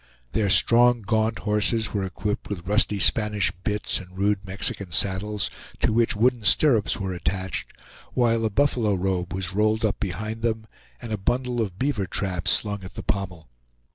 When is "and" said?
3.99-4.17, 11.03-11.11